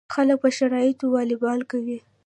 [0.13, 1.97] خلک په شرط والیبال کوي.